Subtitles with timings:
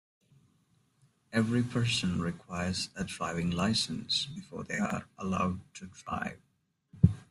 [1.31, 6.39] Every person requires a driving license before they are allowed to drive.